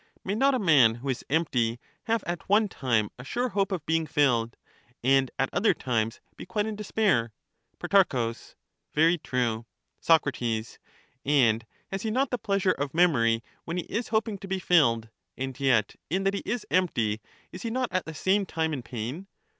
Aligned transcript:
May 0.23 0.33
not 0.33 0.55
a 0.55 0.57
man 0.57 0.95
who 0.95 1.09
is 1.09 1.23
empty 1.29 1.79
have 2.05 2.23
at 2.25 2.49
one 2.49 2.67
time 2.67 3.11
a 3.19 3.23
sure 3.23 3.49
hope 3.49 3.71
of 3.71 3.85
being 3.85 4.07
filled, 4.07 4.57
and 5.03 5.29
at 5.37 5.51
other 5.53 5.75
times 5.75 6.19
be 6.35 6.43
quite 6.43 6.65
in 6.65 6.75
despair? 6.75 7.33
Pro. 7.77 8.33
Very 8.95 9.19
true. 9.19 9.67
Soc. 9.99 10.25
And 11.23 11.65
has 11.91 12.01
he 12.01 12.09
not 12.09 12.31
the 12.31 12.39
pleasure 12.39 12.71
of 12.71 12.95
memory 12.95 13.43
when 13.65 13.77
he 13.77 13.83
is 13.83 14.07
hoping 14.07 14.39
to 14.39 14.47
be 14.47 14.57
filled, 14.57 15.09
and 15.37 15.59
yet 15.59 15.95
in 16.09 16.23
that 16.23 16.33
he 16.33 16.41
is 16.47 16.65
empty 16.71 17.21
is 17.51 17.61
he 17.61 17.69
not 17.69 17.89
at 17.91 18.05
the 18.05 18.15
same 18.15 18.47
time 18.47 18.73
in 18.73 18.81
pain 18.81 19.27